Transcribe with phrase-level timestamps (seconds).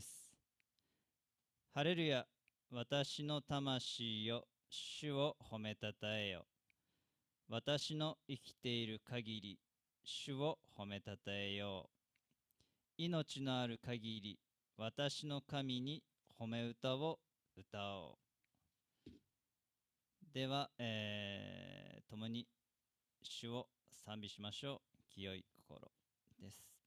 [0.00, 0.32] です。
[1.74, 2.24] ハレルヤ
[2.72, 6.46] 私の魂よ主を褒めたたえよ。
[7.48, 9.58] 私の生きている限り
[10.02, 11.90] 主を褒めたたえよう。
[12.96, 14.38] 命のある限り
[14.78, 16.02] 私の神に
[16.40, 17.18] 褒め歌を
[17.56, 18.18] 歌お
[19.06, 19.10] う。
[20.32, 22.48] では、えー共に
[23.22, 23.68] 主を
[24.04, 25.14] 賛美しましょう。
[25.14, 25.80] 清い心
[26.40, 26.79] です。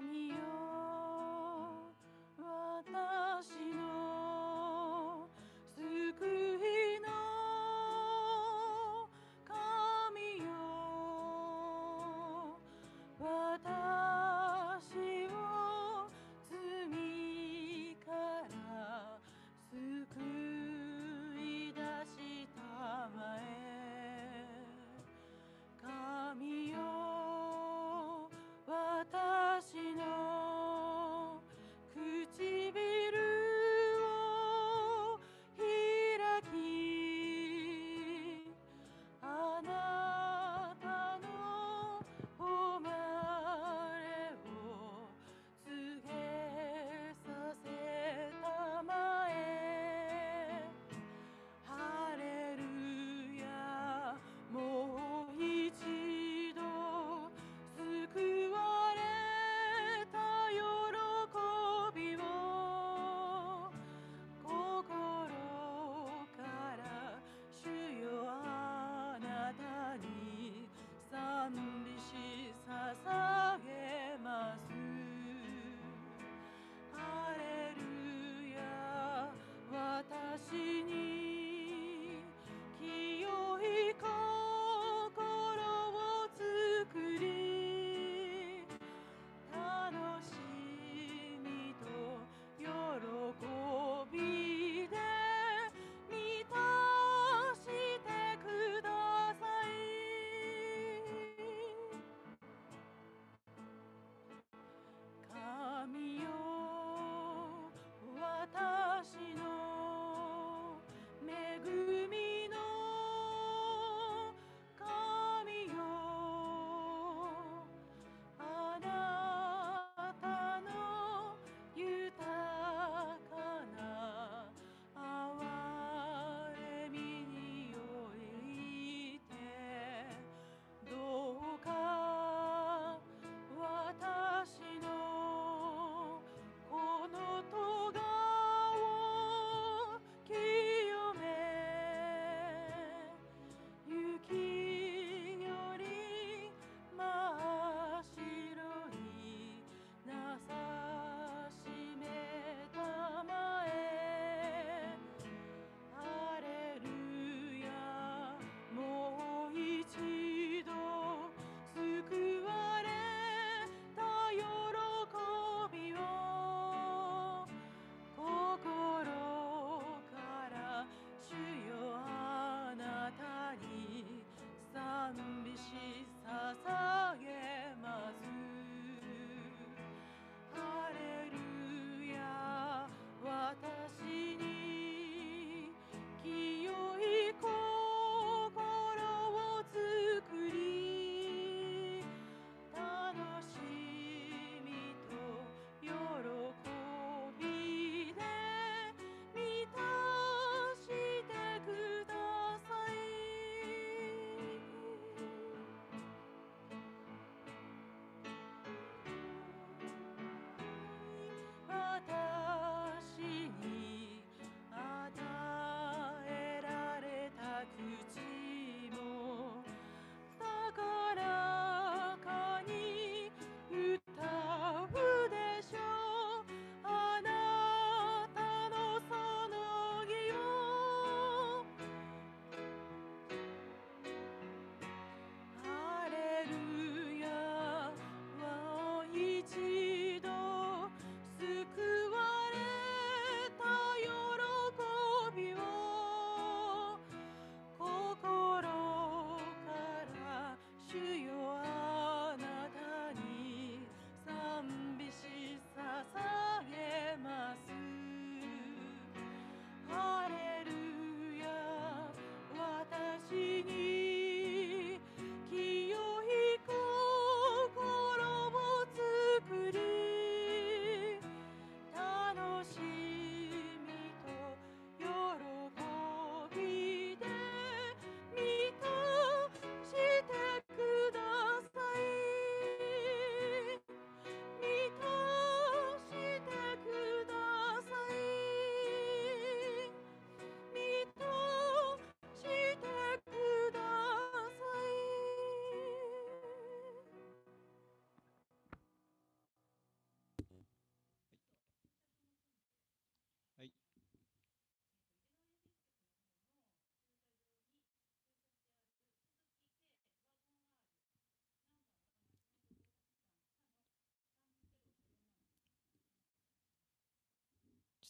[0.00, 0.39] 神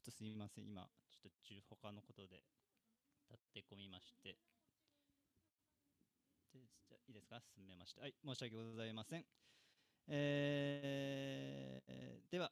[0.00, 2.42] っとすみません、今、ちょっと中他のことで
[3.30, 4.38] 立て込みまして。
[6.52, 7.40] でじゃいいですか？
[7.54, 8.00] 進めまして。
[8.00, 9.24] はい、申し訳ございません。
[10.08, 12.50] えーでは、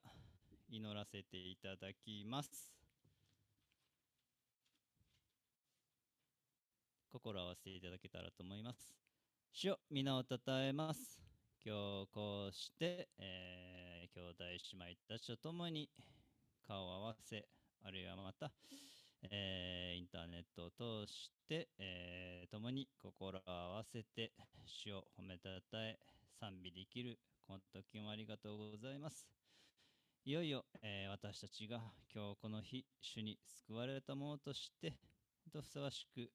[0.68, 2.74] 祈らせていただきます。
[7.10, 8.94] 心を合わせていただけたらと思います。
[9.52, 11.18] 主よ、皆をたたえます。
[11.64, 15.90] 今日こうして、えー兄弟姉妹たちと共に
[16.68, 17.48] 顔を合わせ、
[17.82, 18.52] あるいはまた、
[19.30, 24.34] えーインターネットを通して、えー共に心を合わせて
[24.66, 25.98] 主を褒めたたえ
[26.38, 29.26] 賛美できるこの時もありがとうございます。
[30.24, 31.80] いよいよ、えー私たちが
[32.14, 34.90] 今日この日主に救われたものとして
[35.44, 36.30] 本当ふさわしく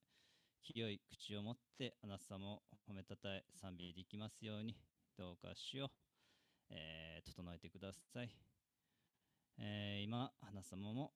[0.64, 4.76] 清い口を持ってあなた様を褒めたたえ賛美できますように
[5.18, 5.92] どうか主を、
[6.70, 8.53] えー整えてください。
[9.58, 11.12] えー今、花様も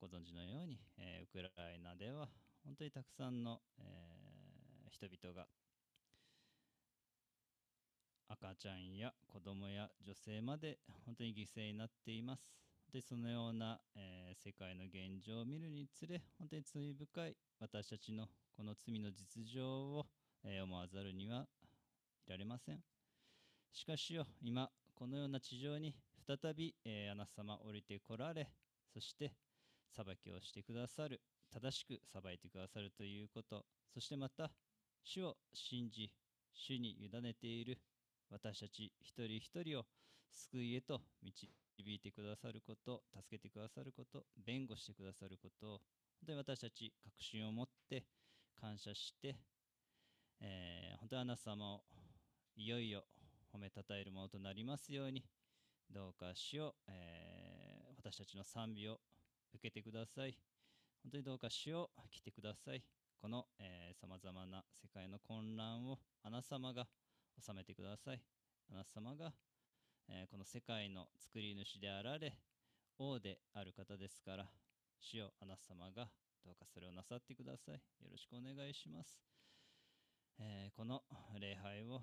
[0.00, 2.28] ご存知のように、えーウクライナでは
[2.64, 5.46] 本当にたくさんの、えー人々が
[8.28, 12.48] 赤ちゃんや子供や女性まで本当に犠牲になっています。
[12.86, 20.06] 本当にそのような、えー世界の現状を見るにつれ本当に罪深い私たちのこの罪の実情を、
[20.44, 21.46] えー思わざるには
[22.26, 22.78] いられません。
[23.72, 25.92] しかしよ、今、このような地上に
[26.26, 28.50] 再び、えーあなた様降りてこられ、
[28.92, 29.34] そして
[29.90, 31.20] 裁きをしてくださる、
[31.52, 34.50] 正しく裁いてくださるということ、そしてまた、
[35.02, 36.10] 主を信じ、
[36.52, 37.78] 主に委ねている。
[38.30, 39.86] 私たち一人一人を
[40.30, 45.74] 救いへと導いてくださること、助けてくださること、弁護してくださること。
[45.74, 48.06] を、本当に私たち確信を持って
[48.56, 49.36] 感謝して、
[50.40, 51.84] えー本当にあなた様を
[52.56, 53.04] いよいよ
[53.52, 55.24] 褒めたたえるものとなりますように、
[55.94, 59.00] どうか主を、えー私たちの賛美を
[59.54, 60.36] 受けてください。
[61.04, 62.84] 本当にどうか主を来てください。
[63.22, 63.46] この
[63.94, 66.88] さまざまな世界の混乱をあなた様が
[67.40, 68.20] 収めてください。
[68.72, 69.32] あなた様が、
[70.08, 72.36] えーこの世界の作り主であられ、
[72.98, 74.50] 王である方ですから、
[74.98, 76.10] 主よあなた様が
[76.44, 77.76] どうかそれをなさってください。
[78.00, 79.16] よろしくお願いします。
[80.40, 81.04] えーこの
[81.40, 82.02] 礼拝を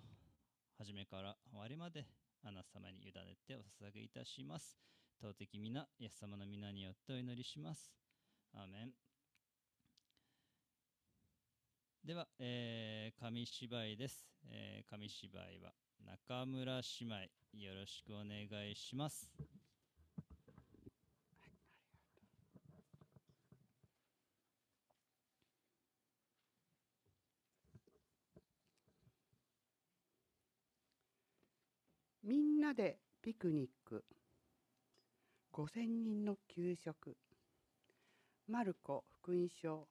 [0.78, 4.78] 初めから終わりまであなた様に委ねてお捧げいたします。
[5.22, 7.94] 投的皆、イエス様の皆によってお祈りします。
[8.54, 8.92] アーメン。
[12.04, 14.26] では、えー紙芝居です。
[14.50, 19.30] えー紙芝居は中村姉妹、よろしくお願いします。
[32.24, 34.06] みんなでピクニック。
[35.54, 37.18] 5000人の給食。
[38.48, 39.90] マルコ福音書。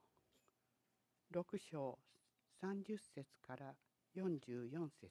[1.34, 1.98] 6章
[2.62, 3.74] 30節から
[4.16, 5.10] 44節。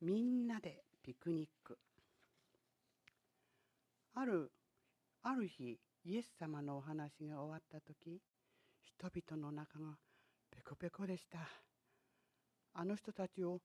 [0.00, 1.78] みんなでピクニック。
[4.14, 4.50] ある
[5.22, 8.22] ある日イエス様のお話が終わった時
[8.82, 9.98] 人々の中が
[10.50, 11.40] ペコペコでした。
[12.72, 13.60] あの人たちを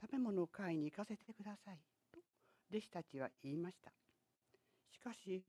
[0.00, 1.78] 食べ物を買いに行かせてください。
[2.12, 2.20] と
[2.70, 3.92] 弟子たちは言いました。
[4.92, 5.42] しかし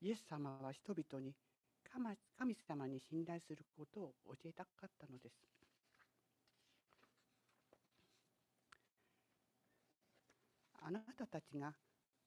[0.00, 1.34] イエス様は人々に
[1.92, 5.34] 神様に信頼することを教えたかったのです。
[10.84, 11.72] あなたたちが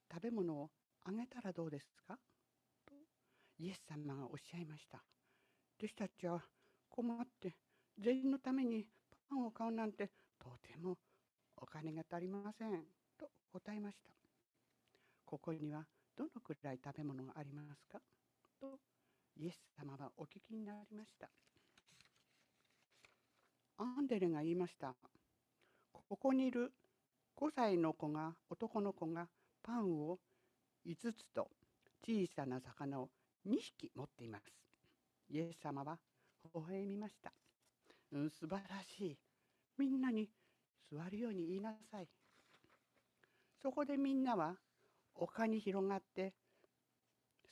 [0.09, 0.69] 食べ物を
[1.03, 2.17] あげたらどうですか？
[2.85, 2.93] と
[3.59, 5.03] イエス様がおっしゃいました。
[5.77, 6.41] 弟子たちは
[6.89, 7.53] 困って
[7.99, 8.85] 全員のために
[9.29, 10.95] パンを買うなんてとても
[11.57, 12.83] お金が足りません。
[13.17, 14.09] と答えました。
[15.25, 15.85] ここには
[16.17, 17.99] どのくらい食べ物がありますか？
[18.59, 18.79] と
[19.37, 21.29] イエス様はお聞きになりました。
[23.77, 24.95] アンデレが言いました。
[25.91, 26.71] ここにいる
[27.35, 29.27] 5歳の子が男の子が
[29.63, 30.19] パンを
[30.85, 31.49] 5つと
[32.05, 33.09] 小さな魚を
[33.47, 34.43] 2匹持っています。
[35.29, 35.97] イエス様は
[36.43, 37.33] 微笑みました。
[38.11, 39.17] うん、素晴らしい。
[39.77, 40.29] みんなに
[40.91, 42.07] 座るように言いなさい。
[43.61, 44.55] そこでみんなは
[45.15, 46.33] 丘に広がって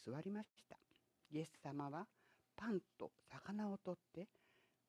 [0.05, 0.77] 座りました。
[1.31, 2.05] イエス様は
[2.55, 4.27] パンと魚を取って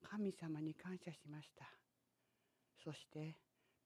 [0.03, 1.67] 神様に感謝しました。
[2.85, 3.37] そして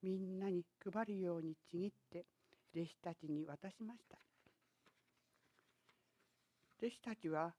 [0.02, 2.26] みんなに配るようにちぎって
[2.74, 4.18] 弟子たちに渡しました。
[6.80, 7.54] 弟子たちは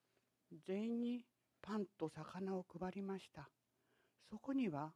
[0.68, 1.25] 全員に
[1.62, 3.50] パンと魚を配りました。
[4.29, 4.91] そこには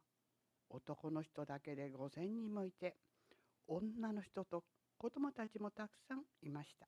[0.74, 2.96] 男の人だけで5,000人もいて
[3.68, 4.64] 女の人と
[4.98, 6.86] 子供たちもたくさんいました。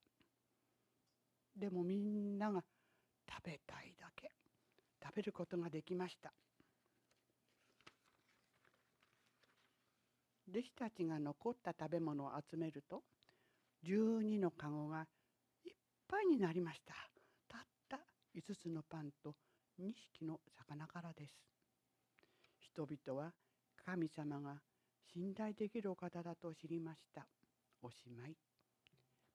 [1.57, 2.63] でもみんなが
[3.29, 4.31] 食べたいだけ。
[5.03, 6.33] 食べることができました。
[10.49, 13.03] 弟子たちが残った食べ物を集めると
[13.85, 15.07] 12のかごが
[15.65, 15.73] いっ
[16.09, 16.95] ぱいになりました。
[17.49, 17.99] たった
[18.35, 19.35] 5つのパンと
[19.81, 21.33] 2匹の魚からです。
[22.61, 23.33] 人々は
[23.87, 24.57] 神様が
[25.15, 27.25] 信頼できるお方だと知りました。
[27.81, 28.35] おしまい。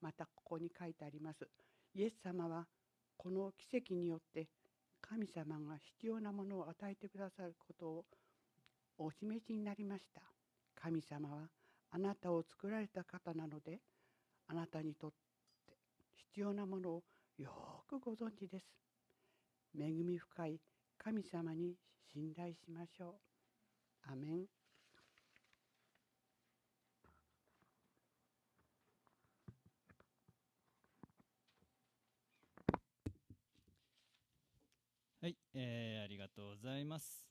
[0.02, 1.48] またここに書いてあります。
[1.96, 2.68] イエス様は
[3.16, 4.50] この奇跡によって
[5.00, 8.06] 神様が必要なものを与えてくださることを
[8.98, 10.22] お示しになりました。
[10.76, 11.48] 神様は
[11.92, 13.80] あなたを作られた方なので
[14.50, 15.12] あなたにとっ
[15.66, 15.78] て
[16.34, 17.04] 必要なものを
[17.38, 18.66] よくご存知です。
[19.80, 20.60] 恵み深い
[20.98, 21.76] 神様に
[22.12, 23.31] 信頼しましょう。
[24.04, 24.46] アメン
[35.22, 37.26] はい、えーありがとうございます。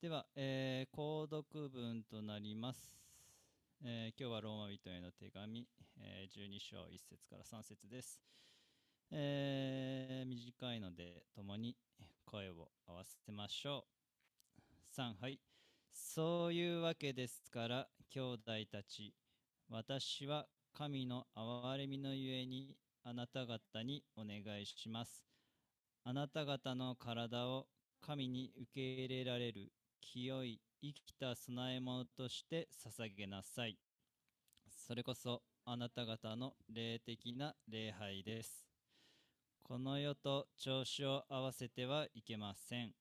[0.00, 2.98] では、えー購読文となります。
[3.84, 5.66] えー今日はローマ人への手紙、
[5.98, 8.20] えー12章1節から3節です。
[9.12, 11.76] えー短いので、共に
[12.24, 13.99] 声を合わせましょう。
[15.00, 15.40] 3、はい。
[15.90, 18.40] そういうわけですから、兄弟
[18.70, 19.14] たち、
[19.70, 25.24] 私は神の憐れみのゆえにあなた方にお願いします。
[26.04, 27.66] あなた方の体を
[28.02, 33.78] 神に受け入れられる清い生きた供え物として捧げなさい。
[34.68, 38.66] それこそあなた方の霊的な礼拝です。
[39.62, 42.92] この世と調子を合わせてはいけません。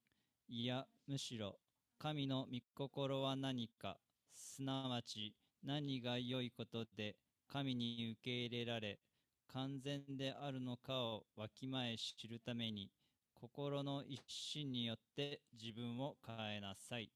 [0.48, 1.60] いや、むしろ
[2.02, 4.00] 神の御心は何か、
[4.34, 9.02] すなわち何が良いことで神に受け入れられ、
[9.50, 12.90] 完全であるのかをわきまえ知るために、
[13.34, 17.12] 心の一心によって自分を変えなさい。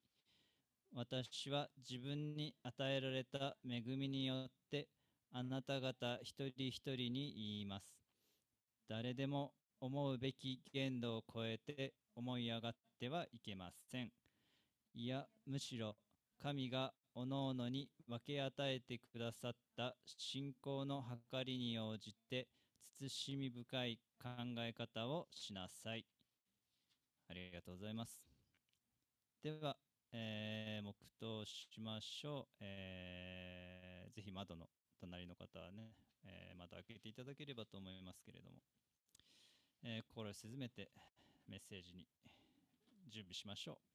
[0.92, 4.90] 私は自分に与えられた恵みによって、
[5.32, 7.86] あなた方一人一人に言います。
[8.90, 14.23] 誰でも思うべき限度を超えて思い上がってはいけません。
[14.96, 15.96] いや、むしろ
[16.40, 22.48] 神がおのおのに分け与えてくださった信仰の計りに応じて
[23.08, 26.06] 慎み深い考え方をしなさい。
[27.30, 28.24] ありがとうございます。
[29.42, 29.78] では、
[30.12, 32.56] えー、黙祷しましょう。
[32.62, 34.70] えー、ぜひ窓の
[35.00, 35.94] 隣の方はね、
[36.26, 38.58] えー窓開けていただければと思いますけれども、
[39.84, 40.92] えー心を静めて
[41.48, 42.08] メッセージに
[43.10, 43.93] 準備しましょう。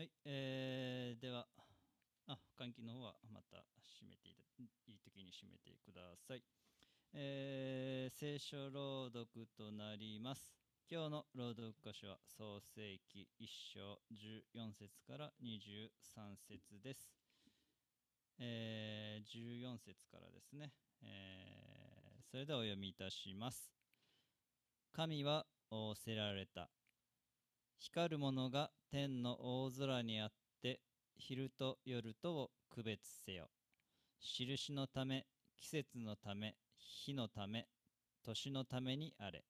[0.00, 1.44] はい、えー、では、
[2.26, 3.58] あ、換気の方はまた
[4.00, 6.42] 閉めてい、いい時に閉めてください。
[7.12, 10.54] えー、聖書朗読となります。
[10.90, 14.00] 今日の朗読箇所は創世記1章
[14.56, 15.90] 14節から23
[16.48, 17.12] 節です。
[18.38, 23.70] えー、14節からですね、えーそれではお読みいたします。
[24.94, 26.70] 神は仰せられた。
[27.82, 30.32] 光るものが天の大空にあっ
[30.62, 30.80] て、
[31.16, 33.48] 昼と夜とを区別せよ。
[34.20, 37.66] 印のため、季節のため、日のため、
[38.22, 39.46] 年のためにあれ。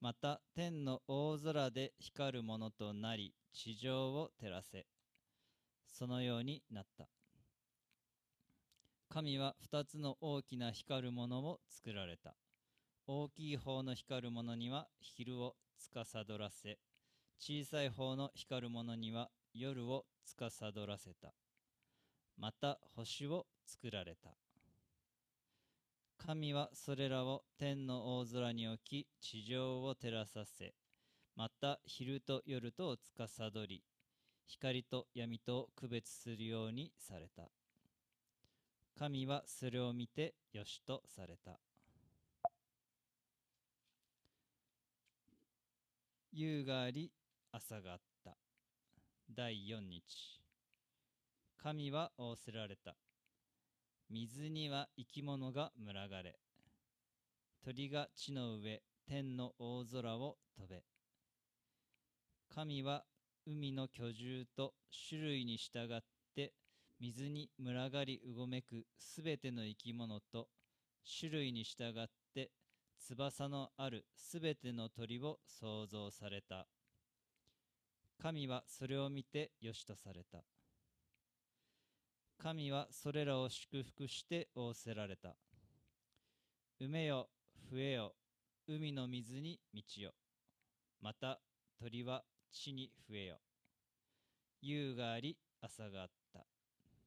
[0.00, 4.86] また天の大空で光るものとなり、地上を照らせ。
[5.88, 7.08] そのようになった。
[9.08, 12.36] 神は二つの大きな光るものを作られた。
[13.08, 16.78] 大きい方の光るものには昼を司らせ、
[17.38, 21.34] 小さい方の光るものには夜を司らせた。
[22.38, 24.36] また星を作られた。
[26.18, 30.74] 神はそれらを天の大空に置き地上を照らさせ
[31.36, 33.84] また昼と夜とを司り
[34.46, 37.50] 光と闇とを区別するようにされた。
[38.98, 41.58] 神はそれを見てよしとされた。
[46.38, 47.10] 夕があり
[47.50, 48.36] 朝があった。
[49.34, 50.02] 第4日。
[51.56, 52.94] 神は仰せられた。
[54.10, 56.38] 水には生き物が群がれ。
[57.64, 60.82] 鳥が地の上天の大空を飛べ。
[62.54, 63.04] 神は
[63.46, 64.74] 海の居住と
[65.08, 66.00] 種類に従っ
[66.34, 66.52] て
[67.00, 70.48] 水に群がりうごめくすべての生き物と
[71.18, 72.50] 種類に従って
[73.08, 76.66] 翼のあるすべての鳥を創造された。
[78.20, 80.42] 神はそれを見てよしとされた。
[82.36, 85.36] 神はそれらを祝福して仰せられた。
[86.80, 87.28] 埋めよ
[87.70, 88.16] 増えよ
[88.66, 90.10] 海の水に満ちよ。
[91.00, 91.38] また
[91.78, 93.36] 鳥は地に増えよ。
[94.60, 96.44] 夕があり朝があった。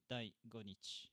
[0.08, 1.12] 第5日、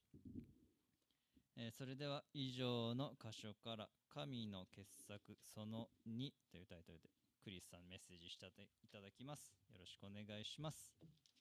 [1.57, 7.09] えーそれでは以上の箇所から「神の傑作その2」というタイトルで
[7.43, 8.47] クリスさんメッセージして
[8.81, 9.55] いただきます。
[9.69, 11.36] よろしくお願いします。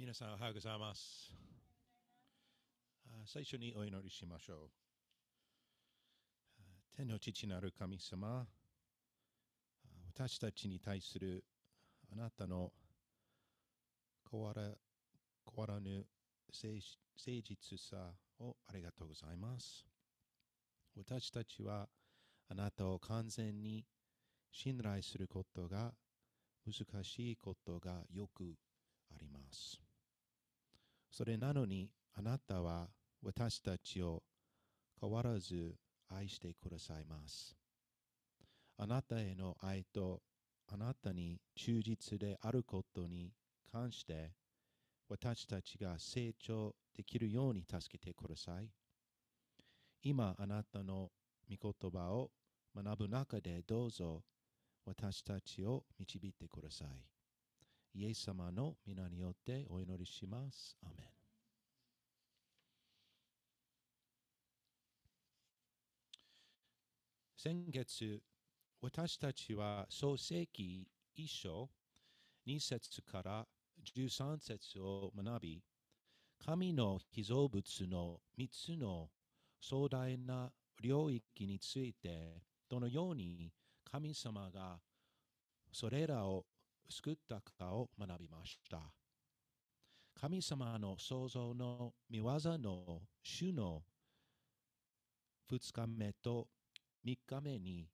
[0.00, 1.34] 皆さん、おはようございます。
[3.26, 4.70] 最初にお祈りしましょう。
[6.96, 8.46] 天の父なる神様、
[10.14, 11.44] 私たちに対する
[12.12, 12.70] あなたの
[14.30, 14.72] 変わら変
[15.56, 16.06] わらぬ
[16.46, 16.80] 誠
[17.18, 17.96] 実さ
[18.38, 19.84] をありがとうございます。
[20.96, 21.88] 私たちは
[22.48, 23.84] あなたを完全に
[24.52, 25.92] 信頼することが
[26.64, 28.54] 難しいことがよく
[29.10, 29.87] あります。
[31.10, 32.88] それなのにあなたは
[33.22, 34.22] 私たちを
[35.00, 35.74] 変わらず
[36.08, 37.56] 愛してくださいます。
[38.76, 40.22] あなたへの愛と
[40.72, 43.32] あなたに忠実であることに
[43.70, 44.32] 関して
[45.08, 48.68] 私たちが成長できるように助けてください。
[50.02, 51.10] 今あなたの
[51.50, 52.30] 御言葉を
[52.76, 54.22] 学ぶ中でどうぞ
[54.84, 57.17] 私たちを導いてください。
[57.94, 60.76] イエス様の皆によってお祈りします。
[60.82, 61.18] アメン。
[67.36, 68.20] 先月、
[68.80, 71.70] 私たちは創世記一章
[72.46, 73.46] 2節から
[73.96, 75.62] 13節を学び、
[76.44, 79.08] 神の被造物の3つの
[79.60, 80.50] 壮大な
[80.82, 83.52] 領域について、どのように
[83.90, 84.78] 神様が
[85.72, 86.44] それらを
[86.90, 88.80] 救ったかを学びました。
[90.14, 92.24] 神様の創造の見業
[92.58, 93.82] の主の
[95.50, 96.48] 2日目と
[97.06, 97.88] 3日目に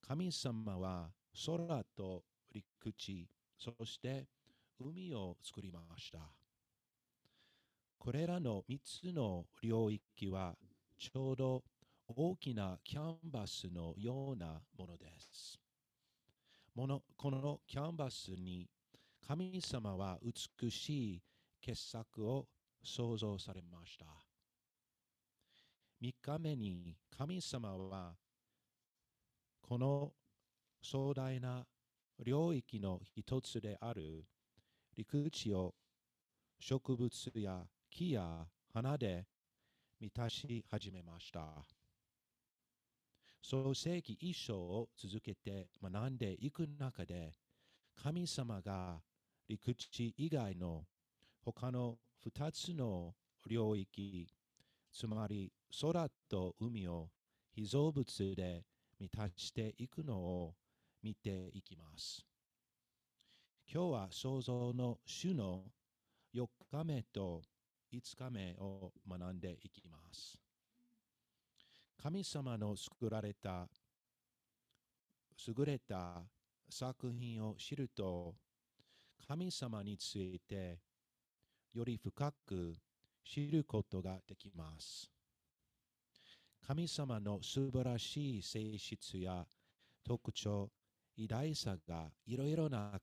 [0.00, 1.10] 神様は
[1.46, 4.26] 空と陸地、そして
[4.80, 6.18] 海を作りました。
[7.98, 10.56] これらの3つの領域は
[10.98, 11.62] ちょうど
[12.08, 15.60] 大きなキャンバスのようなものです。
[16.74, 18.68] ものこのキャンバスに
[19.26, 21.22] 神様は美しい
[21.60, 22.46] 傑作を
[22.82, 24.06] 創造されました。
[26.02, 28.14] 3日目に神様は
[29.60, 30.12] この
[30.82, 31.66] 壮大な
[32.24, 34.24] 領域の一つである
[34.96, 35.74] 陸地を
[36.58, 39.26] 植物や木や花で
[40.00, 41.79] 満たし始めました。
[43.42, 47.32] 創世記一章を続けて学んでいく中で、
[48.02, 49.00] 神様が
[49.48, 50.84] 陸地以外の
[51.44, 53.14] 他の二つの
[53.48, 54.28] 領域、
[54.92, 57.08] つまり空と海を
[57.52, 58.64] 被造物で
[58.98, 60.54] 満たしていくのを
[61.02, 62.24] 見ていきます。
[63.72, 65.64] 今日は創造の主の
[66.34, 67.42] 4日目と
[67.92, 70.39] 5日目を学んでいきます。
[72.02, 73.68] 神様の作られた
[75.46, 76.22] 優れた
[76.70, 78.34] 作品を知ると
[79.28, 80.78] 神様について
[81.74, 82.74] より深く
[83.22, 85.10] 知ることができます。
[86.66, 89.44] 神様の素晴らしい性質や
[90.02, 90.70] 特徴、
[91.18, 92.98] 偉大さがいろいろな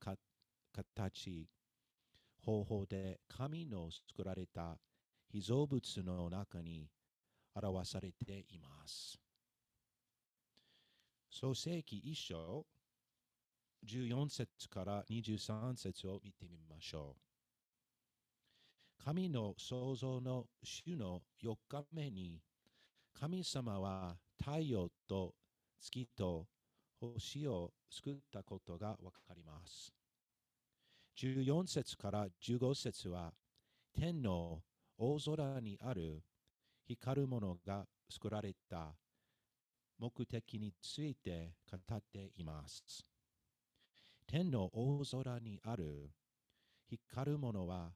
[0.73, 1.47] 形、
[2.43, 4.79] 方法で神の作られた
[5.31, 6.87] 被造物の中に
[7.61, 9.19] 表されています。
[11.29, 12.65] 創世記一章
[13.85, 17.15] 14節から23節を見てみましょ
[18.99, 19.03] う。
[19.03, 22.41] 神の創造の週の4日目に
[23.13, 25.33] 神様は太陽と
[25.79, 26.47] 月と
[26.99, 29.93] 星を作ったことがわかります。
[31.17, 33.33] 14節から15節は
[33.93, 34.61] 天の
[34.97, 36.21] 大空にある
[36.87, 38.95] 光るものが作られた
[39.99, 42.81] 目的について語っています。
[44.25, 46.09] 天の大空にある
[46.89, 47.91] 光るものは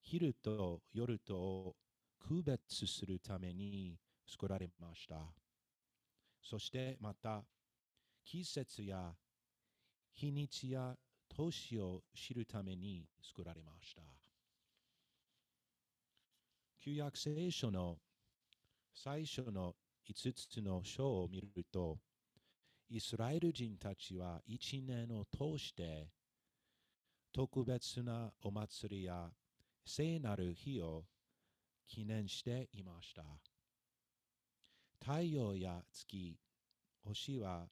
[0.00, 1.76] 昼と夜とを
[2.18, 5.16] 区別するために作られました。
[6.42, 7.42] そしてまた
[8.24, 9.14] 季節や
[10.12, 10.94] 日にちや
[11.28, 14.02] 年を知るために作られました。
[16.80, 17.96] 旧約聖書の
[19.00, 19.76] 最初の
[20.10, 21.98] 5つの章を見ると、
[22.90, 26.08] イスラエル人たちは一年を通して
[27.32, 29.30] 特別なお祭りや
[29.86, 31.04] 聖なる日を
[31.86, 33.22] 記念していました。
[34.98, 36.36] 太陽や月、
[37.04, 37.68] 星は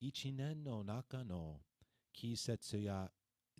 [0.00, 1.60] 一年の中の
[2.10, 3.10] 季節や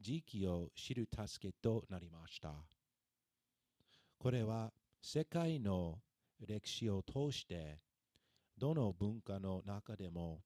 [0.01, 2.55] 時期を知る助けとなりました。
[4.19, 5.99] これは世界の
[6.41, 7.79] 歴史を通して
[8.59, 10.43] どの文化の中でも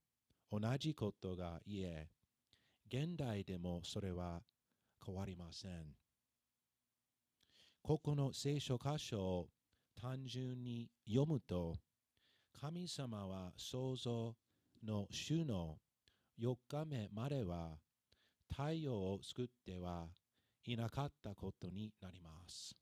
[0.50, 2.08] 同じことが言え、
[2.88, 4.40] 現代でもそれは
[5.04, 5.94] 変わりません。
[7.82, 9.48] ここの聖書箇所を
[10.00, 11.76] 単純に読むと、
[12.58, 14.34] 神様は創造
[14.84, 15.78] の週の
[16.40, 17.78] 4日目までは
[18.50, 20.06] 太陽を作っては
[20.64, 22.74] いなかったことになります。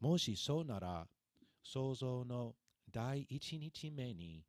[0.00, 1.06] もしそうなら、
[1.70, 2.54] 創造の
[2.90, 4.42] 第一日目に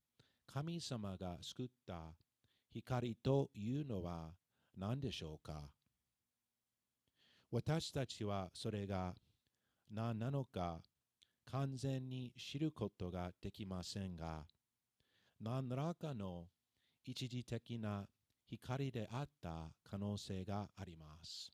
[0.48, 2.14] 神様が作った
[2.72, 4.30] 光というのは
[4.78, 5.70] 何でしょうか？
[7.52, 9.14] 私たちはそれが
[9.92, 10.80] 何なのか？
[11.52, 14.46] 完全に知ることができませんが、
[15.42, 16.46] 何らかの
[17.04, 18.06] 一時的な
[18.48, 21.52] 光であった可能性があります。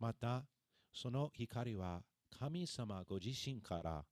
[0.00, 0.42] また、
[0.92, 2.02] その光は
[2.36, 4.04] 神様ご自身から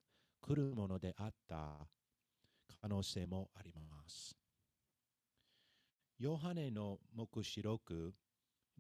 [0.42, 1.86] 来るものであった
[2.80, 4.36] 可能性もあります。
[6.18, 8.12] ヨハネの目視録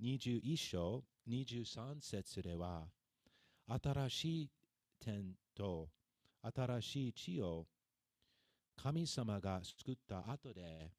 [0.00, 2.88] 21章23節では、
[3.68, 4.50] 新しい
[5.00, 5.88] 天と
[6.42, 7.66] 新しい地を
[8.76, 10.90] 神様が作った後で、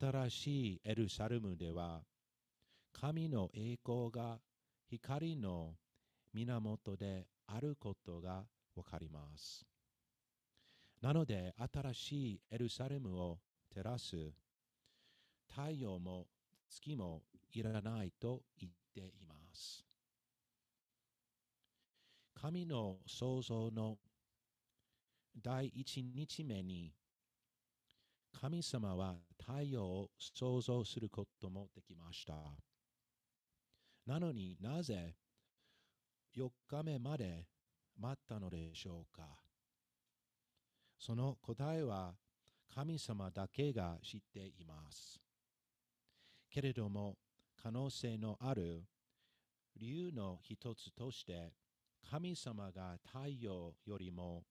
[0.00, 2.00] 新しいエルサレムでは、
[2.92, 4.38] 神の栄光が
[4.88, 5.74] 光の
[6.32, 8.44] 源であることが
[8.78, 9.66] わかります。
[11.00, 13.38] なので、新しいエルサレムを
[13.74, 14.16] 照らす
[15.48, 16.26] 太陽も
[16.68, 19.84] 月もいらないと言っています。
[22.34, 23.98] 神の創造の
[25.42, 26.92] 第一日目に
[28.40, 32.34] 神様は太陽を創造することもできました。
[34.06, 35.16] なのになぜ
[36.36, 37.46] 4日目まで
[37.98, 39.22] 待ったのでしょうか？
[40.98, 42.14] その答えは
[42.74, 45.20] 神様だけが知っています。
[46.50, 47.16] けれども
[47.60, 48.84] 可能性のある
[49.76, 51.52] 理由の一つとして
[52.10, 54.44] 神様が太陽よりも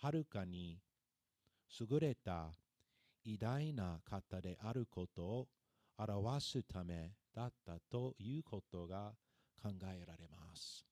[0.00, 0.78] はるかに
[1.78, 2.54] 優れた
[3.24, 5.48] 偉大な方であることを
[5.98, 9.12] 表すためだったということが
[9.62, 10.89] 考えられます。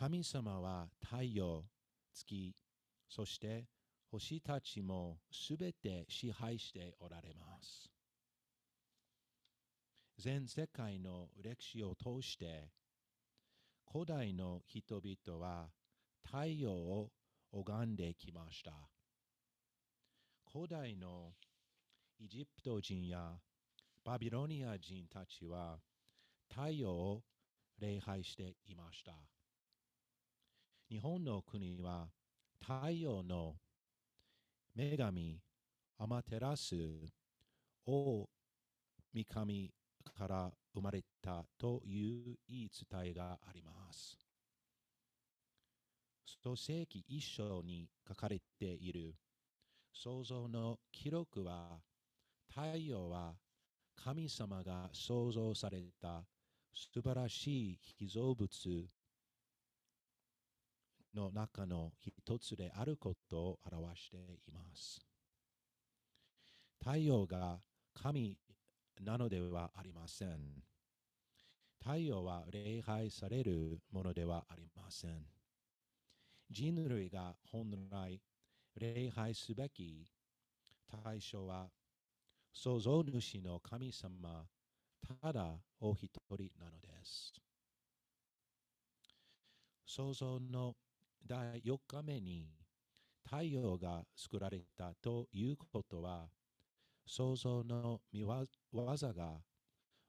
[0.00, 1.62] 神様は太陽、
[2.14, 2.54] 月、
[3.06, 3.66] そして
[4.10, 7.90] 星たちもすべて支配しておられます。
[10.16, 12.70] 全世界の歴史を通して
[13.92, 15.68] 古代の人々は
[16.24, 17.10] 太陽を
[17.52, 18.72] 拝んできました。
[20.50, 21.32] 古代の
[22.18, 23.34] エジプト人や
[24.02, 25.76] バビロニア人たちは
[26.48, 27.22] 太陽を
[27.78, 29.12] 礼拝していました。
[30.90, 32.08] 日本の国は
[32.60, 33.54] 太陽の
[34.74, 35.40] 女神
[35.98, 36.74] アマテラス
[37.86, 38.28] を
[39.14, 39.70] 三神
[40.18, 44.18] から生まれたという言い伝えがあります。
[46.42, 49.14] 創世記一章に書かれている
[49.92, 51.78] 創造の記録は
[52.48, 53.34] 太陽は
[53.94, 56.24] 神様が創造された
[56.74, 58.88] 素晴らしい被造物
[61.14, 65.00] の中の一つであることを表しています。
[66.78, 67.60] 太陽が
[67.94, 68.38] 神
[69.00, 70.62] なのではありません。
[71.78, 75.26] 太陽は礼拝されるものではありません。
[76.50, 78.20] 人類が本来
[78.76, 80.06] 礼拝すべき
[81.04, 81.68] 対象は
[82.52, 84.44] 創造主の神様
[85.20, 87.32] ただお一人なのです。
[89.86, 90.74] 創造の
[91.26, 92.48] 第4日目に
[93.24, 96.28] 太陽が作られたということは
[97.06, 98.26] 創造の見業
[98.74, 99.40] が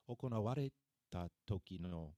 [0.07, 0.71] 行われ
[1.09, 2.11] た時の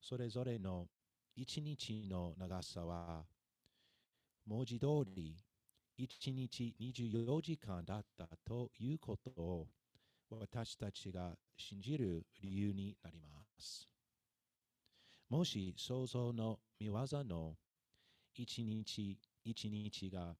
[0.00, 0.86] それぞれの
[1.34, 3.24] 一日の長さは
[4.46, 5.36] 文字通り
[5.98, 9.66] 一日24時間だったということを
[10.30, 13.88] 私たちが信じる理由になります。
[15.28, 17.56] もし創造の見業の
[18.38, 20.36] 一日一日が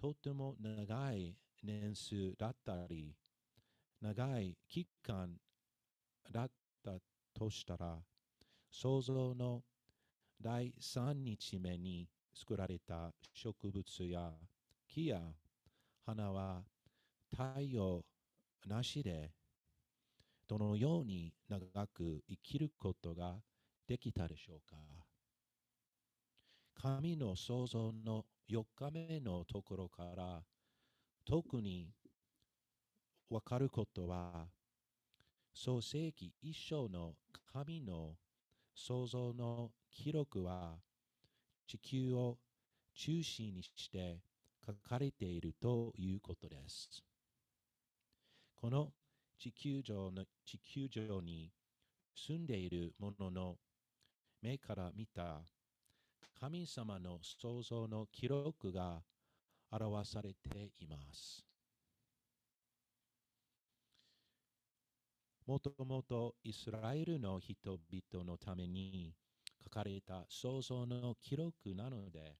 [0.00, 3.16] とても長い年数だったり、
[4.00, 5.34] 長い期間
[6.30, 6.50] だっ
[6.84, 6.92] た
[7.34, 7.98] としたら、
[8.70, 9.64] 創造の
[10.40, 14.32] 第三日目に作られた植物や
[14.86, 15.20] 木や
[16.06, 16.62] 花は
[17.30, 18.04] 太陽
[18.66, 19.32] なしで
[20.46, 23.42] どのように長く生きることが
[23.88, 24.97] できたでしょうか？
[26.80, 30.42] 神の創造の4日目のところから
[31.26, 31.90] 特に
[33.28, 34.46] わかることは
[35.52, 37.14] 創世記一章の
[37.52, 38.14] 神の
[38.76, 40.76] 創造の記録は
[41.66, 42.38] 地球を
[42.94, 44.20] 中心にして
[44.64, 47.02] 書かれているということです。
[48.54, 48.92] この
[49.36, 51.50] 地球上の地球上に
[52.14, 53.56] 住んでいる者の
[54.42, 55.42] 目から見た
[56.40, 59.02] 神様の創造の記録が
[59.72, 61.44] 表されています。
[65.46, 69.12] もともとイスラエルの人々のために
[69.64, 72.36] 書かれた創造の記録なので、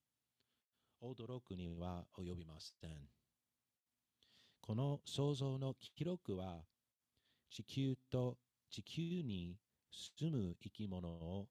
[1.03, 3.09] 驚くには及びません。
[4.61, 6.63] この創造の記録は、
[7.51, 8.37] 地球と
[8.71, 9.57] 地球に
[9.91, 11.49] 住む生き物を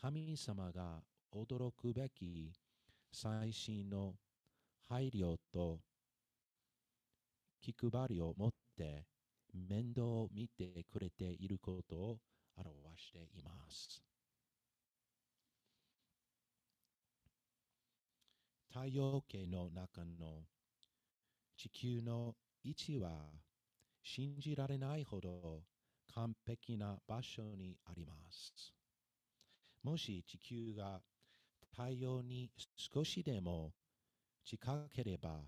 [0.00, 1.02] 神様が
[1.34, 2.52] 驚くべき
[3.12, 4.14] 最新の
[4.88, 5.80] 配慮と
[7.60, 9.04] 気配りを持って
[9.52, 12.18] 面倒を見てくれていることを
[12.56, 14.02] 表しています。
[18.70, 20.44] 太陽系の中の
[21.56, 23.10] 地球の位置は
[24.02, 25.64] 信じられないほど
[26.14, 28.72] 完璧な場所にあります。
[29.82, 31.00] もし地球が
[31.78, 33.70] 太陽に少しでも
[34.44, 35.42] 近ければ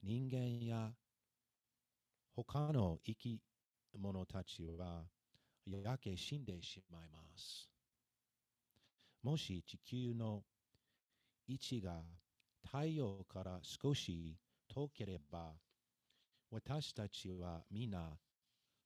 [0.00, 0.92] 人間や
[2.36, 3.40] 他の生き
[3.98, 5.02] 物たちは
[5.66, 7.68] 焼け死んでしまいます。
[9.24, 10.44] もし地球の
[11.48, 12.04] 位置が
[12.64, 14.36] 太陽から少し
[14.72, 15.54] 遠ければ
[16.52, 18.12] 私たちは皆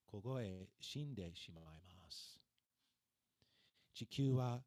[0.07, 2.41] 凍え死んでしまいます。
[3.93, 4.63] 地球は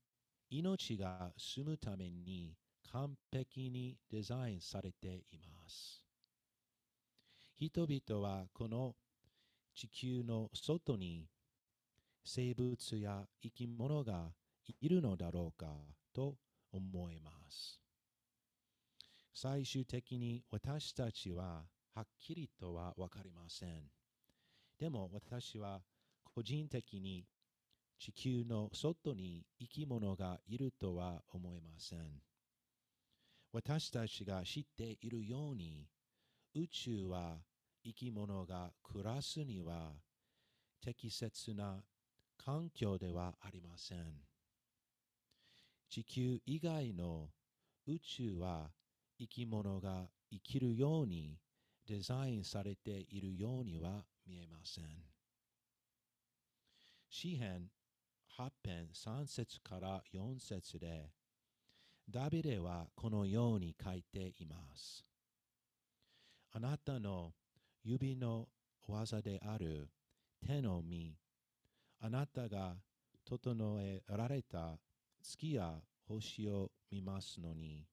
[0.49, 2.55] 命が住むために
[2.91, 6.03] 完璧にデザインされています。
[7.55, 8.95] 人々はこの
[9.75, 11.27] 地球の外に
[12.23, 14.31] 生物や生き物が
[14.81, 15.67] いるのだろうか
[16.13, 16.35] と
[16.71, 17.79] 思います。
[19.33, 23.83] 最終的に私たちははっきりとはわかりません。
[24.79, 25.81] でも私は
[26.23, 27.25] 個人的に
[27.99, 31.99] 地球の外に生き物がいるとは思いません。
[33.51, 35.85] 私たちが知っているように
[36.55, 37.37] 宇宙は
[37.83, 39.91] 生き物が暮らすには
[40.81, 41.83] 適切な
[42.37, 44.13] 環境ではありません。
[45.89, 47.27] 地球以外の
[47.85, 48.71] 宇宙は
[49.19, 51.37] 生き物が生きるように
[51.85, 54.85] デザインされているようには見えません。
[57.09, 57.69] 詩編
[58.39, 61.09] 8編3節から4節で、
[62.09, 65.03] ダビデはこのように書いています。
[66.53, 67.33] あなたの
[67.83, 68.47] 指の
[68.87, 69.89] 技である
[70.47, 71.17] 手の実、
[71.99, 72.75] あなたが
[73.25, 74.77] 整えられた
[75.21, 75.73] 月や
[76.07, 77.83] 星を見ますのに、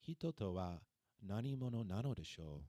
[0.00, 0.78] 人とは
[1.26, 2.62] 何者なのでしょ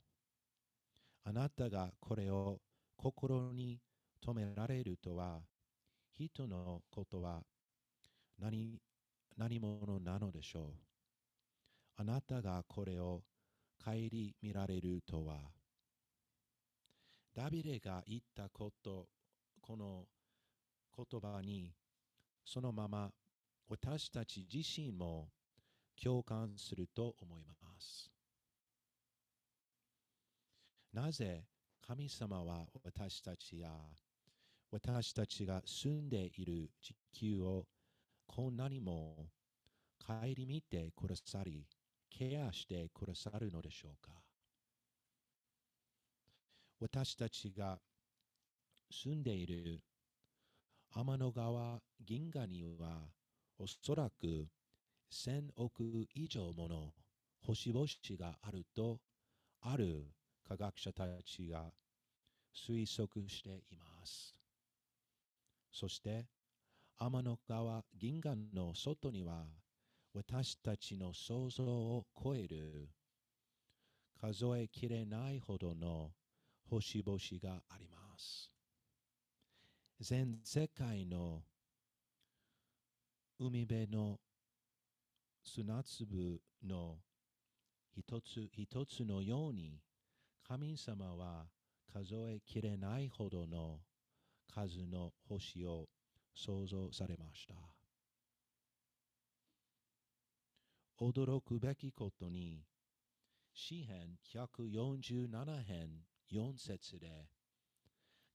[1.26, 1.30] う？
[1.30, 2.58] あなたがこれを
[2.98, 3.80] 心に
[4.20, 5.42] 留められるとは、
[6.22, 7.42] 人のことは
[8.40, 8.80] 何
[9.38, 10.64] 何者なのでしょう。
[11.98, 13.24] あなたがこれを
[13.84, 13.94] 顧
[14.42, 15.40] みられるとは、
[17.34, 19.08] ダビデが言ったこと、
[19.62, 20.06] この
[20.96, 21.72] 言葉に、
[22.46, 23.10] そのまま
[23.68, 25.30] 私たち自身も
[26.00, 28.12] 共感すると思います。
[30.94, 31.46] なぜ
[31.88, 33.70] 神様は私たちや
[34.72, 37.66] 私たちが住んでいる地球を
[38.26, 39.28] こんなにも
[40.00, 40.14] 顧
[40.48, 41.68] みてくださり、
[42.10, 44.12] ケアしてくださるのでしょうか？
[46.80, 47.78] 私たちが
[48.90, 49.82] 住んでいる
[50.94, 53.12] 天の川銀河には
[53.60, 54.48] おそらく
[55.10, 56.94] 千億以上もの
[57.46, 57.86] 星々
[58.20, 59.00] があると
[59.62, 60.08] ある
[60.48, 61.66] 科学者たちが
[62.56, 64.41] 推測しています。
[65.72, 66.28] そして
[66.98, 69.46] 天の川銀河の外には
[70.14, 72.90] 私たちの想像を超える
[74.20, 76.12] 数えきれないほどの
[76.70, 78.52] 星々があります。
[80.00, 81.44] 全世界の
[83.40, 84.20] 海辺の
[85.44, 86.98] 砂粒の
[87.96, 89.80] 一つ一つのように
[90.48, 91.48] 神様は
[91.92, 93.80] 数えきれないほどの
[94.54, 95.88] 数の星を
[96.36, 97.56] 創造されました。
[101.00, 102.64] 驚くべきことに、
[103.54, 105.90] 詩編147編
[106.32, 107.28] 4節で、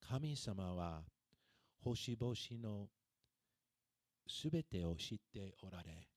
[0.01, 1.03] 神様は
[1.85, 2.89] 星々の
[4.27, 6.09] すべてを知っておられ、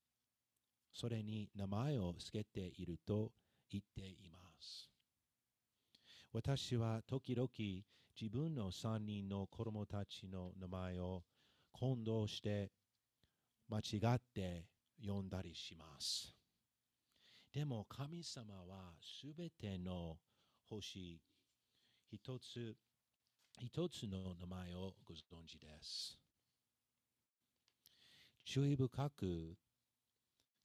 [0.93, 3.31] それに名前を付けていると
[3.71, 4.89] 言っています。
[6.33, 7.47] 私は時々
[8.21, 11.23] 自分の三人の子供たちの名前を
[11.71, 12.69] 混同して
[13.69, 14.65] 間違って
[15.01, 16.35] 呼んだりします。
[17.53, 20.17] でも神様はすべての
[20.69, 21.21] 星
[22.11, 22.75] 一つ
[23.57, 26.17] 一つの名前をご存知です。
[28.43, 29.55] 注意深く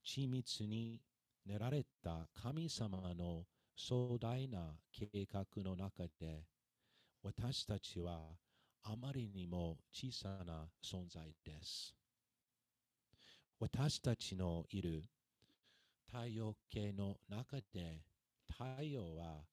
[0.04, 1.00] 緻密に
[1.46, 3.44] 練られた神様の
[3.76, 6.46] 壮大な計画の中で
[7.26, 8.20] 私たちは
[8.82, 11.94] あまりにも小さな存在です。
[13.58, 15.04] 私たちのいる
[16.12, 18.02] 太陽系の中で
[18.46, 19.46] 太陽は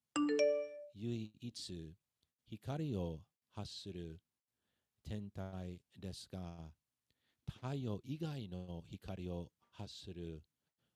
[0.95, 1.95] 唯一
[2.49, 3.21] 光を
[3.55, 4.19] 発する
[5.07, 6.73] 天体ですが
[7.47, 10.43] 太陽以外の光を発する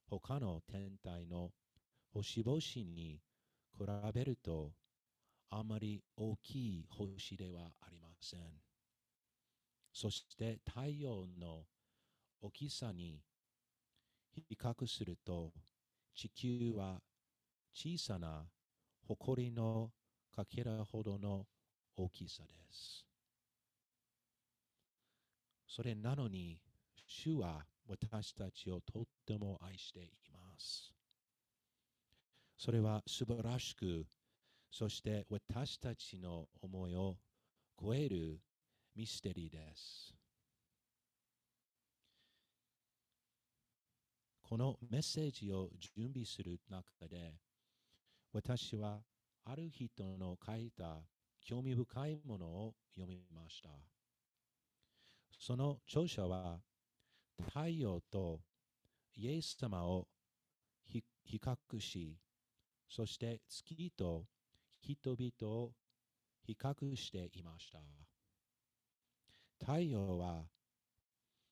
[0.09, 1.51] 他の天体の
[2.13, 2.57] 星々
[2.93, 3.21] に
[3.78, 4.73] 比べると
[5.57, 8.41] あまり大きい星ではありません。
[9.93, 11.63] そして太陽の
[12.41, 13.21] 大きさに
[14.33, 15.53] 比較すると
[16.13, 16.99] 地球は
[17.73, 18.43] 小さな
[19.07, 19.91] 埃の
[20.35, 21.45] かけらほどの
[21.95, 23.05] 大きさです。
[25.65, 26.59] それなのに
[27.07, 30.91] 主は私たちをとっても愛しています。
[32.57, 34.05] それは素晴らしく、
[34.78, 37.15] そして私たちの思いを
[37.82, 38.41] 超える
[38.93, 40.13] ミステリーです。
[44.43, 47.36] このメッセージを準備する中で、
[48.34, 48.99] 私は
[49.45, 50.97] ある人の書いた
[51.39, 53.69] 興味深いものを読みました。
[55.39, 56.59] その著者は
[57.47, 58.41] 太陽と
[59.15, 60.05] イエス様を
[60.84, 61.01] 比
[61.41, 62.17] 較し、
[62.89, 64.26] そして月と
[64.88, 65.71] 人々を
[66.43, 67.79] 比較していました。
[69.59, 70.43] 太陽は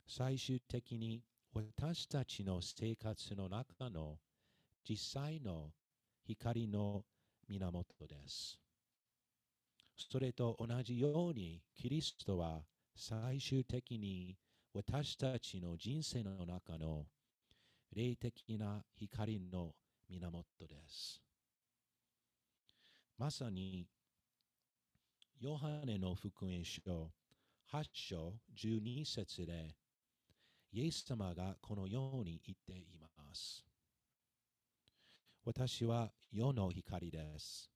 [0.07, 4.17] 最終的に私たちの生活の中の
[4.88, 5.71] 実際の
[6.25, 7.03] 光の
[7.49, 8.59] 源です。
[9.95, 12.61] それと同じようにキリストは
[12.95, 14.36] 最終的に
[14.73, 17.05] 私たちの人生の中の
[17.95, 19.73] 霊的な光の
[20.09, 21.23] 源です。
[23.18, 23.88] まさに、
[25.39, 26.82] ヨハネの福音書
[27.72, 29.76] 8章12節で、
[30.72, 33.64] イエス様がこのように言っています。
[35.45, 37.70] 私は世の光です。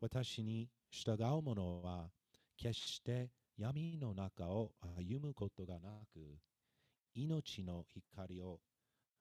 [0.00, 2.10] 私に従う者は
[2.56, 6.38] 決して闇の中を歩むことがなく、
[7.14, 7.84] 命の
[8.14, 8.60] 光を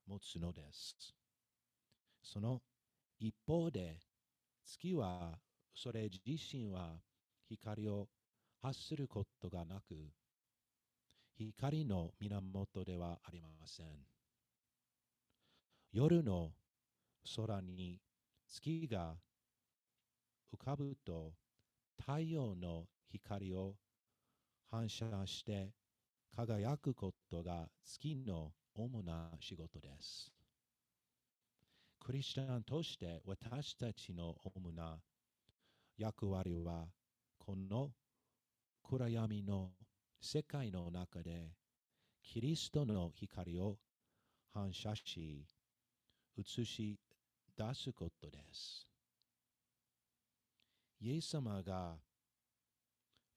[0.07, 0.95] 持つのです。
[2.21, 2.61] その
[3.19, 3.99] 一方で、
[4.65, 5.39] 月は
[5.75, 6.99] それ自身は
[7.47, 8.07] 光を
[8.61, 10.11] 発することがなく、
[11.37, 13.87] 光の源ではありません。
[15.91, 16.51] 夜の
[17.35, 18.01] 空に
[18.47, 19.15] 月が
[20.53, 21.33] 浮かぶと
[21.99, 23.75] 太陽の光を
[24.71, 25.69] 反射して
[26.35, 30.34] 輝くことが月の主な仕事です。
[32.05, 34.99] クリスチャンとして私たちの主な
[35.97, 36.85] 役割は
[37.39, 37.89] この
[38.83, 39.71] 暗闇の
[40.21, 41.49] 世界の中で
[42.21, 43.77] キリストの光を
[44.53, 45.47] 反射し
[46.37, 46.99] 映し
[47.57, 48.87] 出すことです。
[51.01, 51.95] イエス様が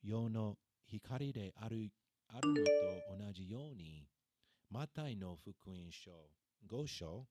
[0.03, 1.89] 世の光である
[2.29, 4.07] あるのと同じように、
[4.71, 6.11] マタイの福音書
[6.71, 7.25] 5章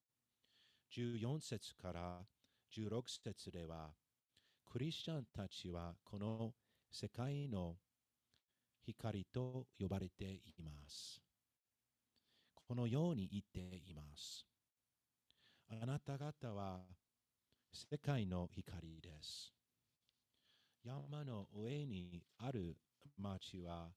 [0.96, 2.22] 14節から
[2.76, 3.92] 16節では、
[4.66, 6.54] クリスチャンたちはこの
[6.92, 7.76] 世界の
[8.86, 11.22] 光と呼ばれています。
[12.54, 14.46] このように言っています。
[15.70, 16.82] あなた方は
[17.72, 19.54] 世界の光です。
[20.84, 22.78] 山の上にある
[23.18, 23.90] 町は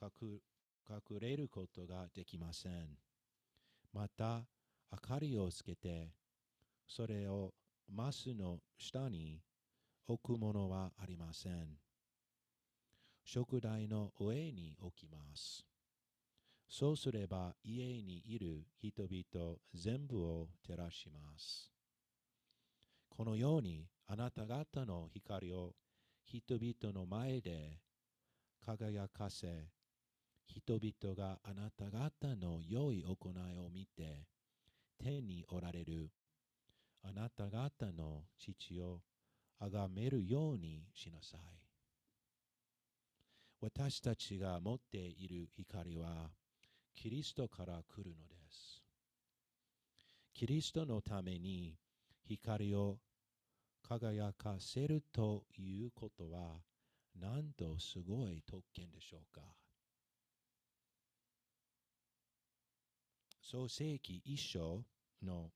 [0.00, 0.40] 隠
[0.88, 2.96] 隠れることができません。
[3.92, 4.44] また、
[4.92, 6.08] 明かりをつけて、
[6.86, 7.52] それを
[7.88, 9.40] マスの下に
[10.06, 11.78] 置くものはありません。
[13.24, 15.64] 食台の上に置きます。
[16.68, 21.70] そうすれば家にいる人々全部を照らします。
[23.08, 25.74] このようにあなた方の光を
[26.24, 27.78] 人々の前で
[28.64, 29.68] 輝かせ、
[30.46, 34.26] 人々があなた方の良い行いを見て、
[35.02, 36.10] 天におられる
[37.02, 39.00] あなた方の父を
[39.58, 41.40] 崇めるようにしなさい。
[43.60, 46.30] 私たちが持っている光は、
[46.94, 48.82] キリストから来るのです。
[50.34, 51.76] キリストのために
[52.26, 52.98] 光を
[53.86, 56.62] 輝かせるということは、
[57.20, 59.59] なんとすごい特権でしょうか。
[63.50, 64.80] 創世記一章
[65.24, 65.50] の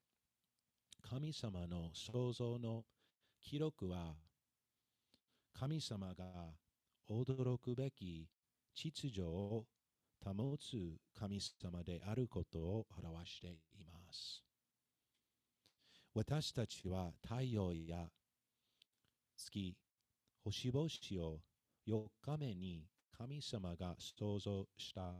[1.08, 2.82] 神様の創造の
[3.40, 4.16] 記録は、
[5.56, 6.24] 神様が
[7.08, 8.26] 驚くべき
[8.74, 9.66] 秩序を
[10.24, 14.42] 保つ神様であることを表しています。
[16.14, 18.08] 私たちは太陽や
[19.36, 19.76] 月、
[20.42, 21.38] 星々を
[21.86, 25.12] 4日目に神様が創造した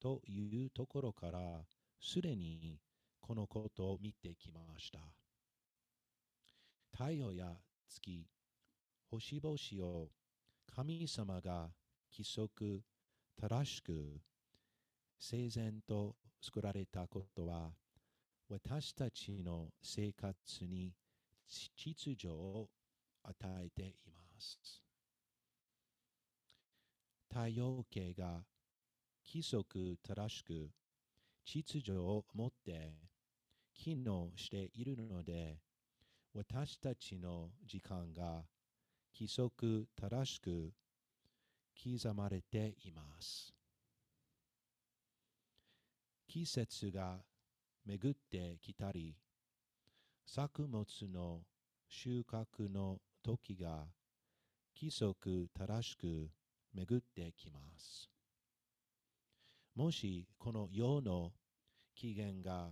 [0.00, 1.60] というところから
[2.00, 2.78] すでに
[3.20, 4.98] このことを見てきました。
[6.90, 7.52] 太陽や
[7.88, 8.26] 月、
[9.10, 10.08] 星々を
[10.74, 11.68] 神様が
[12.12, 12.82] 規則
[13.40, 14.20] 正しく
[15.18, 17.70] 整然と作られたことは
[18.48, 20.32] 私たちの生活
[20.64, 20.94] に
[21.76, 22.68] 秩序を
[23.22, 23.34] 与
[23.64, 23.94] えてい
[24.32, 24.58] ます。
[27.28, 28.44] 太陽系が
[29.26, 30.70] 規則正しく
[31.50, 32.92] 秩序を持って
[33.72, 35.56] 機能しているので
[36.34, 38.42] 私たちの時間が
[39.18, 40.74] 規則正しく
[41.82, 43.54] 刻まれています。
[46.26, 47.16] 季節が
[47.86, 49.16] 巡ってきたり、
[50.26, 51.40] 作物の
[51.88, 53.86] 収穫の時が
[54.78, 56.28] 規則正しく
[56.74, 58.17] 巡ってきます。
[59.78, 61.30] もしこの世の
[61.94, 62.70] 起源が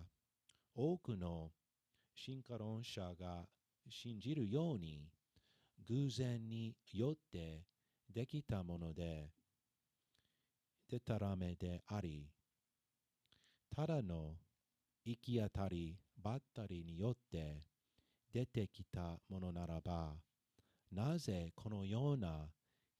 [0.75, 1.53] 多くの
[2.17, 3.45] 進化論者が
[3.89, 5.07] 信じるように
[5.89, 7.63] 偶然によって
[8.13, 9.29] できたもので、
[10.91, 12.27] でたらめであり、
[13.73, 14.33] ただの
[15.05, 17.63] 行き当たりばったりによって
[18.35, 20.15] 出てきたものならば、
[20.91, 22.49] なぜこのような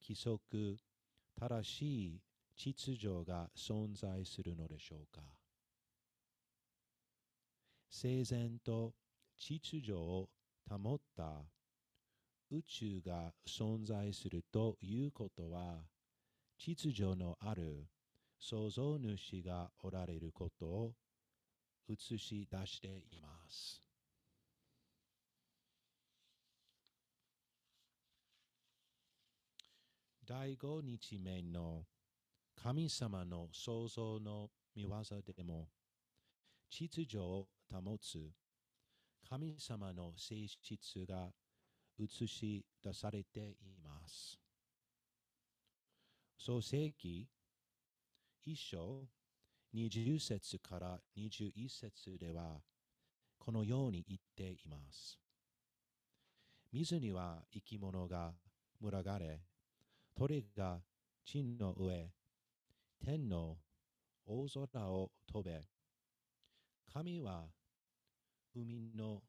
[0.01, 0.77] 規則
[1.37, 2.21] 正しい
[2.57, 5.23] 秩序が存在するのでしょうか？
[7.89, 8.95] 整然と
[9.39, 10.29] 秩序を
[10.69, 11.45] 保った
[12.51, 15.85] 宇宙が存在するということは
[16.59, 17.87] 秩序のある
[18.39, 20.95] 創造主がおられることを
[21.89, 23.83] 映し出しています。
[30.27, 31.85] 第五日目の
[32.63, 34.91] 神様の創造の見業
[35.37, 35.69] でも
[36.71, 38.31] 秩序を保つ
[39.29, 41.31] 神様の性質が
[41.99, 44.39] 映し出されています。
[46.39, 47.27] 創世記
[48.43, 49.05] 一章
[49.75, 52.61] 20節から21節では
[53.39, 55.19] このように言っています。
[56.73, 58.33] 水には生き物が
[58.81, 59.41] 群がれ、
[60.17, 60.79] 鳥が
[61.25, 62.11] 地の上、
[63.07, 63.57] 天の
[64.27, 65.61] 大空を飛べ、
[66.93, 67.45] 神は
[68.53, 69.23] 海の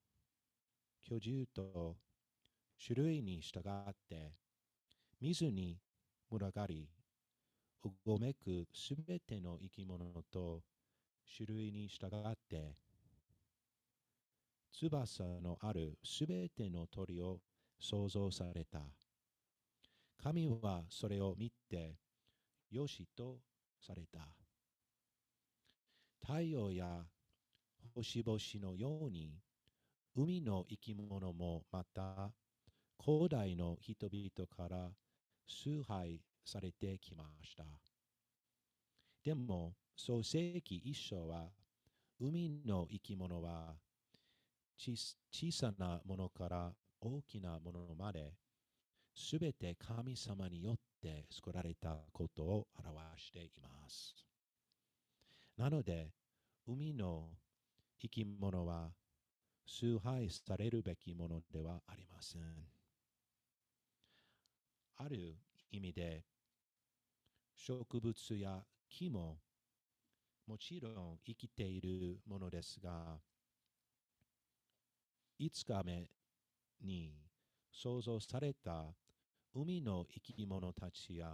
[1.08, 1.96] 居住と
[2.84, 4.32] 種類に従って
[5.22, 5.78] 水に
[6.32, 6.90] 群がり、
[7.86, 10.64] うごめくすべての生き物と
[11.38, 12.74] 種類に従って
[14.74, 17.38] 翼のあるすべての鳥を
[17.80, 18.80] 創造された。
[20.24, 21.94] 神はそれを見て、
[22.72, 23.38] よしと
[23.80, 24.28] された。
[26.22, 27.06] 太陽や
[27.94, 29.40] 星々のように、
[30.16, 32.32] 海の生き物もまた、
[33.04, 34.92] 古代の人々から
[35.46, 37.64] 崇拝されてきました。
[39.24, 41.50] でも、創世記一章は、
[42.20, 43.76] 海の生き物は
[44.78, 48.34] 小さなものから大きなものまで、
[49.20, 54.16] すべて神様によって作られたことを表しています。
[55.58, 56.14] なので、
[56.68, 57.32] 海の
[58.00, 58.92] 生き物は
[59.66, 62.44] 崇拝されるべきものではありません。
[64.98, 65.36] ある
[65.72, 66.24] 意味で、
[67.56, 69.40] 植物や木も
[70.46, 73.20] もちろん生きているものですが、
[75.40, 76.08] 5日目
[76.82, 77.16] に
[77.72, 78.94] 創造された
[79.54, 81.30] 海の生き物たちや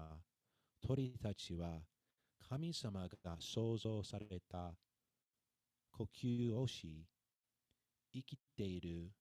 [0.82, 1.82] 鳥たちは
[2.50, 4.74] 神様が創造された
[5.92, 7.06] 呼吸をし
[8.14, 9.12] 生きている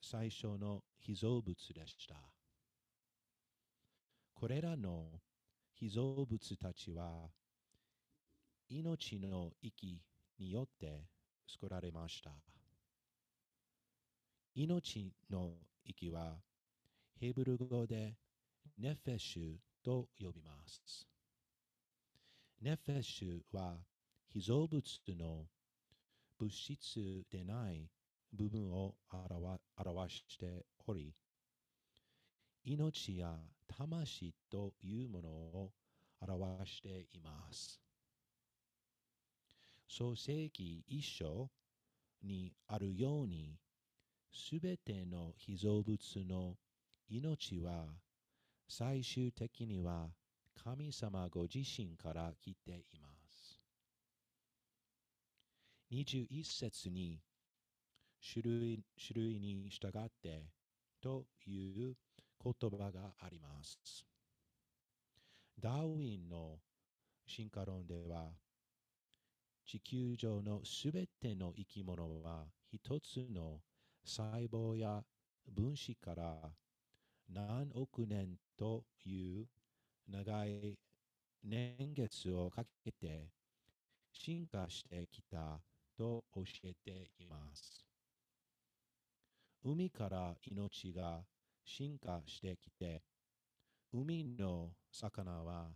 [0.00, 2.14] 最初の被造物でした。
[4.34, 5.20] これらの
[5.74, 7.30] 被造物たちは
[8.68, 10.00] 命の息
[10.38, 11.04] によって
[11.48, 12.30] 作られました。
[14.54, 15.52] 命の
[15.84, 16.36] 息は
[17.20, 18.14] ヘブル語で
[18.76, 21.06] ネフェシュと呼びます。
[22.60, 23.76] ネフェシュは
[24.32, 24.82] 被造物
[25.18, 25.46] の
[26.38, 27.88] 物質でない
[28.32, 31.14] 部分を表しており、
[32.64, 33.34] 命や
[33.66, 35.72] 魂というものを
[36.20, 37.80] 表しています。
[39.88, 41.48] 創世記一章
[42.22, 43.56] にあるように、
[44.32, 45.98] すべての被造物
[46.28, 46.56] の
[47.08, 47.86] 命は
[48.68, 50.10] 最終的には
[50.62, 53.58] 神様ご自身から来ています。
[55.90, 57.18] 21節に
[58.20, 60.44] 種類種類に従って
[61.00, 61.94] という
[62.44, 64.04] 言葉があります。
[65.58, 66.58] ダーウィンの
[67.26, 68.32] 進化論では
[69.64, 73.60] 地球上のすべての生き物は一つの
[74.04, 75.02] 細胞や
[75.50, 76.52] 分子から
[77.28, 79.46] 何億年という
[80.08, 80.76] 長い
[81.44, 83.28] 年月をかけて
[84.12, 85.60] 進化してきた
[85.96, 87.86] と教えています。
[89.64, 91.20] 海から命が
[91.64, 93.02] 進化してきて、
[93.92, 95.68] 海の魚は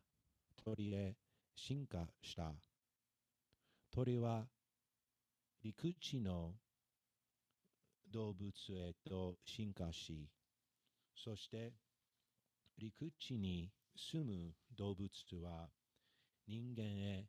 [0.64, 1.14] 鳥へ
[1.55, 2.53] 進化した。
[3.91, 4.47] 鳥は
[5.62, 6.55] 陸地の
[8.11, 10.28] 動物へと進化し、
[11.14, 11.72] そして
[12.78, 15.10] 陸地に住む動物
[15.42, 15.68] は
[16.46, 17.26] 人間へ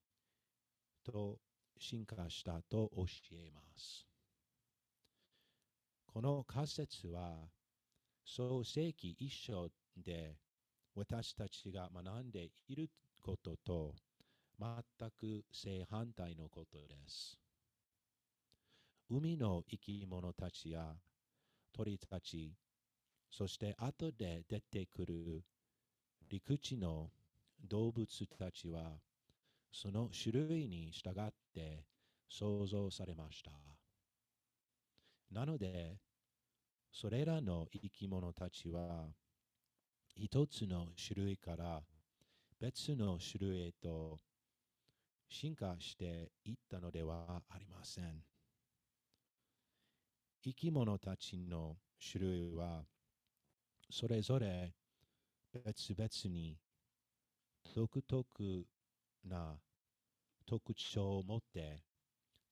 [1.04, 1.40] と
[1.78, 4.06] 進化したと教えます。
[6.08, 7.50] この仮説は
[8.26, 9.68] 創世記一章
[9.98, 10.38] で
[10.96, 12.90] 私たちが学んでいる
[13.22, 13.96] ことと
[14.60, 17.38] 全く正反対のことです。
[19.10, 20.96] 海の生き物たちや
[21.74, 22.54] 鳥たち、
[23.36, 25.44] そして後で出てくる
[26.30, 27.10] 陸地の
[27.68, 28.06] 動物
[28.38, 29.00] たちは
[29.72, 31.84] その種類に従って
[32.30, 33.50] 創造されました。
[35.32, 35.98] なので、
[36.92, 39.08] それらの生き物たちは
[40.16, 41.82] 一つの種類から
[42.60, 44.20] 別の種類へと
[45.28, 48.22] 進化していったのではありません。
[50.44, 52.84] 生き物たちの種類は
[53.90, 54.74] それぞれ
[55.66, 56.58] 別々に
[57.76, 58.66] 独特
[59.26, 59.60] な
[60.46, 61.84] 特徴を持って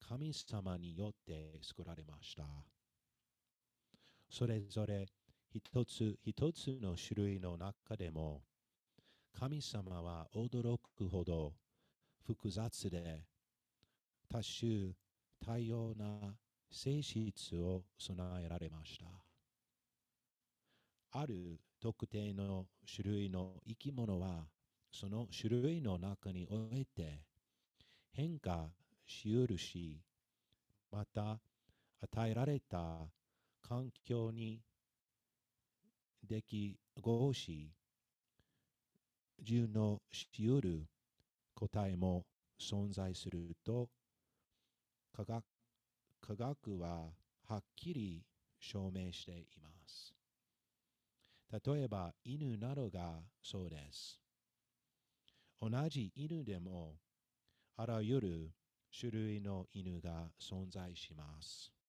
[0.08, 2.44] 神様によって作られました。
[4.30, 5.08] それぞれ
[5.54, 8.42] 一つ一つの種類の中でも
[9.38, 11.54] 神様は驚くほど
[12.26, 13.26] 複雑で
[14.30, 14.94] 多種
[15.46, 16.36] 多様な
[16.72, 19.31] 性質を備えられました。
[21.14, 24.46] ある特定の種類の生き物は
[24.92, 27.20] その種類の中において
[28.14, 28.70] 変化
[29.06, 30.00] しうるし、
[30.92, 31.40] また
[32.02, 33.10] 与えられた
[33.62, 34.62] 環境に
[36.28, 37.72] 適合し、
[39.42, 40.86] 順応しうる
[41.56, 42.26] 答えも
[42.60, 43.90] 存在すると
[45.14, 45.44] 科学
[46.22, 47.10] 科学は
[47.48, 48.24] はっきり
[48.60, 49.71] 証明しています。
[51.52, 54.20] 例えば犬などがそうです。
[55.62, 56.98] 同じ犬でも
[57.78, 58.52] あらゆる
[58.98, 61.81] 種類の犬が存在します。